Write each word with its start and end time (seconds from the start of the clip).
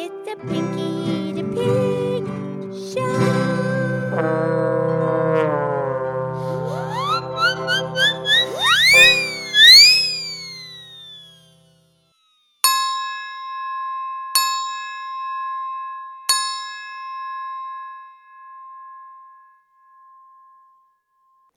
It's 0.00 0.28
a 0.30 0.36
Pinky 0.46 1.32
the 1.32 1.42
Pig 1.42 2.24
show. 2.94 3.02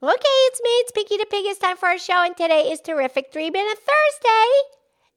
Okay, 0.04 0.38
it's 0.48 0.62
me. 0.64 0.70
It's 0.80 0.92
Pinky 0.92 1.18
the 1.18 1.28
Pig. 1.30 1.46
It's 1.46 1.60
time 1.60 1.78
for 1.78 1.90
our 1.90 2.00
show, 2.00 2.24
and 2.24 2.36
today 2.36 2.72
is 2.72 2.82
Terrific 2.82 3.32
Three 3.32 3.52
Minute 3.52 3.78
Thursday. 3.78 4.52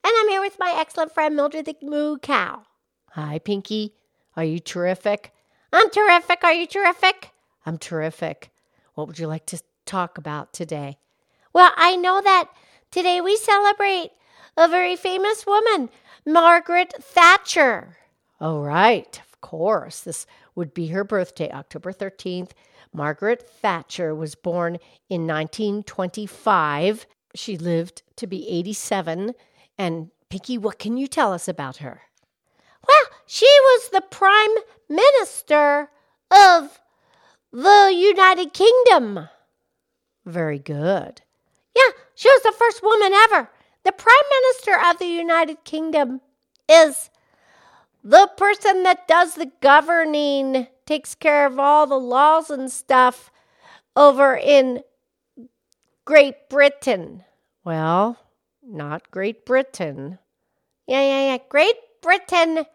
And 0.04 0.12
I'm 0.14 0.28
here 0.28 0.42
with 0.42 0.58
my 0.58 0.74
excellent 0.76 1.14
friend 1.14 1.34
Mildred 1.34 1.64
the 1.64 1.76
Moo 1.80 2.18
Cow. 2.18 2.64
Hi, 3.14 3.38
Pinky. 3.38 3.94
Are 4.34 4.42
you 4.42 4.58
terrific? 4.58 5.32
I'm 5.72 5.88
terrific. 5.90 6.42
Are 6.42 6.52
you 6.52 6.66
terrific? 6.66 7.30
I'm 7.64 7.78
terrific. 7.78 8.50
What 8.94 9.06
would 9.06 9.20
you 9.20 9.28
like 9.28 9.46
to 9.46 9.62
talk 9.86 10.18
about 10.18 10.52
today? 10.52 10.98
Well, 11.52 11.70
I 11.76 11.94
know 11.94 12.20
that 12.20 12.50
today 12.90 13.20
we 13.20 13.36
celebrate 13.36 14.10
a 14.56 14.66
very 14.66 14.96
famous 14.96 15.46
woman, 15.46 15.90
Margaret 16.26 16.92
Thatcher. 17.00 17.98
Oh, 18.40 18.60
right. 18.60 19.20
Of 19.32 19.40
course. 19.40 20.00
This 20.00 20.26
would 20.56 20.74
be 20.74 20.88
her 20.88 21.04
birthday, 21.04 21.52
October 21.52 21.92
13th. 21.92 22.50
Margaret 22.92 23.48
Thatcher 23.48 24.12
was 24.12 24.34
born 24.34 24.78
in 25.08 25.24
1925. 25.28 27.06
She 27.36 27.56
lived 27.56 28.02
to 28.16 28.26
be 28.26 28.48
87. 28.48 29.34
And, 29.78 30.10
Pinky, 30.30 30.58
what 30.58 30.80
can 30.80 30.96
you 30.96 31.06
tell 31.06 31.32
us 31.32 31.46
about 31.46 31.76
her? 31.76 32.00
She 33.26 33.46
was 33.46 33.90
the 33.90 34.02
prime 34.02 34.54
minister 34.88 35.90
of 36.30 36.80
the 37.52 37.92
United 37.94 38.52
Kingdom. 38.52 39.28
Very 40.24 40.58
good. 40.58 41.22
Yeah, 41.76 41.90
she 42.14 42.28
was 42.28 42.42
the 42.42 42.52
first 42.52 42.82
woman 42.82 43.12
ever. 43.12 43.50
The 43.84 43.92
prime 43.92 44.14
minister 44.42 44.76
of 44.90 44.98
the 44.98 45.06
United 45.06 45.64
Kingdom 45.64 46.20
is 46.68 47.10
the 48.02 48.30
person 48.36 48.82
that 48.82 49.08
does 49.08 49.34
the 49.34 49.50
governing, 49.60 50.66
takes 50.86 51.14
care 51.14 51.46
of 51.46 51.58
all 51.58 51.86
the 51.86 51.98
laws 51.98 52.50
and 52.50 52.70
stuff 52.70 53.30
over 53.96 54.36
in 54.36 54.82
Great 56.04 56.48
Britain. 56.48 57.24
Well, 57.64 58.18
not 58.62 59.10
Great 59.10 59.46
Britain. 59.46 60.18
Yeah, 60.86 61.00
yeah, 61.00 61.32
yeah. 61.32 61.38
Great 61.48 61.76
Britain 62.02 62.66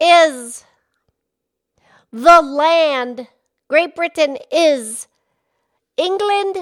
is 0.00 0.64
the 2.12 2.40
land. 2.40 3.28
Great 3.68 3.94
Britain 3.94 4.38
is 4.50 5.06
England, 5.96 6.56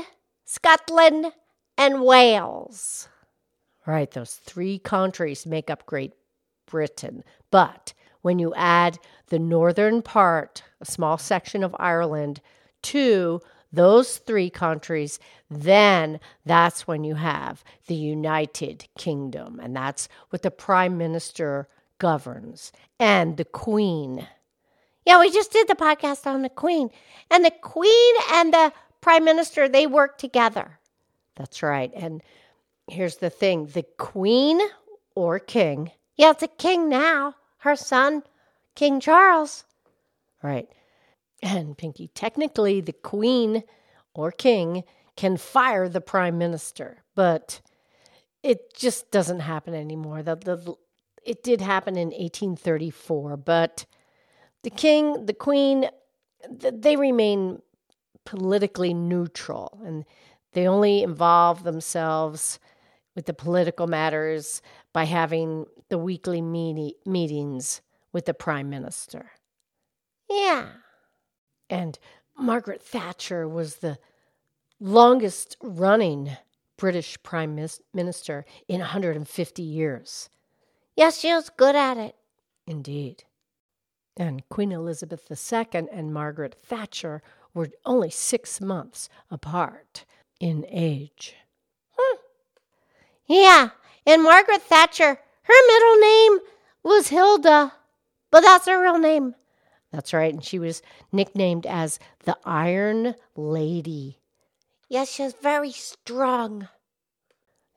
Scotland, 0.45 1.33
and 1.79 2.03
Wales. 2.03 3.09
Right, 3.87 4.11
those 4.11 4.35
three 4.35 4.79
countries 4.79 5.47
make 5.47 5.71
up 5.71 5.87
Great 5.87 6.15
Britain. 6.67 7.23
But 7.51 7.93
when 8.23 8.39
you 8.41 8.53
add 8.55 8.99
the 9.29 9.39
northern 9.39 10.03
part, 10.03 10.65
a 10.81 10.85
small 10.85 11.19
section 11.19 11.63
of 11.63 11.77
Ireland, 11.79 12.41
to 12.83 13.41
those 13.73 14.19
three 14.19 14.51
countries, 14.51 15.21
then 15.49 16.19
that's 16.45 16.87
when 16.87 17.05
you 17.05 17.15
have 17.15 17.63
the 17.87 17.95
United 17.95 18.89
Kingdom. 18.99 19.61
And 19.63 19.77
that's 19.77 20.09
what 20.31 20.43
the 20.43 20.51
Prime 20.51 20.99
Minister 20.99 21.69
governs 21.99 22.73
and 22.99 23.37
the 23.37 23.45
Queen. 23.45 24.27
Yeah, 25.05 25.21
we 25.21 25.31
just 25.31 25.53
did 25.53 25.69
the 25.69 25.75
podcast 25.75 26.27
on 26.27 26.43
the 26.43 26.49
Queen. 26.49 26.91
And 27.31 27.45
the 27.45 27.53
Queen 27.63 28.15
and 28.33 28.53
the 28.53 28.73
Prime 29.01 29.25
Minister, 29.25 29.69
they 29.69 29.87
work 29.87 30.19
together. 30.19 30.79
That's 31.37 31.63
right. 31.63 31.93
And 31.95 32.23
here's 32.89 33.17
the 33.17 33.31
thing 33.31 33.67
the 33.67 33.85
Queen 33.99 34.61
or 35.15 35.39
King. 35.39 35.93
Yeah, 36.17 36.31
it's 36.31 36.43
a 36.43 36.49
king 36.49 36.89
now. 36.89 37.35
Her 37.59 37.77
son, 37.77 38.23
King 38.75 39.01
Charles. 39.01 39.65
Right. 40.43 40.69
And 41.43 41.77
Pinky, 41.77 42.09
technically, 42.09 42.81
the 42.81 42.93
Queen 42.93 43.63
or 44.15 44.33
King 44.33 44.85
can 45.17 45.37
fire 45.37 45.89
the 45.89 46.01
Prime 46.01 46.39
Minister, 46.39 47.05
but 47.15 47.61
it 48.43 48.75
just 48.75 49.11
doesn't 49.11 49.41
happen 49.41 49.75
anymore. 49.75 50.23
The, 50.23 50.37
the, 50.37 50.75
it 51.27 51.43
did 51.43 51.61
happen 51.61 51.97
in 51.97 52.09
1834, 52.09 53.37
but 53.37 53.85
the 54.63 54.71
King, 54.71 55.27
the 55.27 55.35
Queen, 55.35 55.89
they 56.49 56.97
remain 56.97 57.61
politically 58.25 58.95
neutral 58.95 59.81
and 59.85 60.05
they 60.53 60.67
only 60.67 61.03
involve 61.03 61.65
themselves 61.65 62.59
with 63.15 63.27
the 63.27 63.35
political 63.35 63.87
matters 63.87 64.63
by 64.93 65.05
having 65.05 65.67
the 65.89 65.99
weekly 65.99 66.41
meet- 66.41 66.97
meetings 67.07 67.81
with 68.13 68.27
the 68.27 68.35
prime 68.35 68.71
minister. 68.71 69.33
Yeah. 70.31 70.69
And 71.69 71.99
Margaret 72.39 72.83
Thatcher 72.83 73.49
was 73.49 73.77
the 73.77 73.99
longest 74.81 75.57
running 75.63 76.37
British 76.77 77.21
prime 77.23 77.59
minister 77.95 78.45
in 78.69 78.81
150 78.81 79.63
years. 79.63 80.29
Yes, 80.97 81.19
she 81.19 81.33
was 81.33 81.51
good 81.51 81.77
at 81.77 81.99
it. 81.99 82.17
Indeed. 82.67 83.25
And 84.17 84.49
Queen 84.49 84.73
Elizabeth 84.73 85.31
II 85.31 85.89
and 85.93 86.13
Margaret 86.13 86.55
Thatcher 86.55 87.23
were 87.53 87.69
only 87.85 88.11
six 88.11 88.61
months 88.61 89.09
apart 89.31 90.07
in 90.41 90.65
age. 90.69 91.37
Hmm. 91.97 92.19
Yeah, 93.27 93.71
and 94.07 94.23
Margaret 94.23 94.63
Thatcher, 94.63 95.19
her 95.43 95.67
middle 95.67 95.97
name 95.97 96.39
was 96.83 97.09
Hilda, 97.09 97.73
but 98.31 98.41
that's 98.41 98.67
her 98.67 98.83
real 98.83 98.99
name. 98.99 99.35
That's 99.93 100.13
right, 100.13 100.33
and 100.33 100.45
she 100.45 100.59
was 100.59 100.83
nicknamed 101.13 101.67
as 101.67 101.99
the 102.25 102.37
Iron 102.45 103.15
Lady. 103.35 104.19
Yes, 104.89 105.11
she 105.11 105.23
was 105.23 105.35
very 105.35 105.73
strong. 105.73 106.69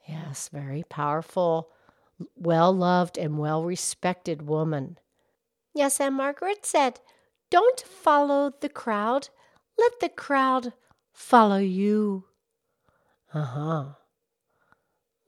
Yes, 0.07 0.50
very 0.51 0.84
powerful, 0.90 1.69
well 2.35 2.74
loved, 2.74 3.18
and 3.18 3.38
well 3.38 3.63
respected 3.63 4.41
woman. 4.47 4.97
Yes, 5.74 6.00
and 6.00 6.16
Margaret 6.16 6.66
said, 6.66 7.00
Don't 7.50 7.81
follow 7.81 8.52
the 8.59 8.69
crowd, 8.69 9.30
let 9.78 10.00
the 10.00 10.09
crowd 10.09 10.74
follow 11.13 11.57
you. 11.57 12.25
Uh 13.34 13.44
huh. 13.44 13.85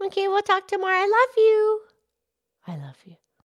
Okay, 0.03 0.27
we'll 0.27 0.41
talk 0.41 0.67
tomorrow. 0.67 0.97
I 0.97 1.07
love 1.07 1.37
you. 1.37 1.81
I 2.67 2.75
love 2.77 2.97
you. 3.05 3.15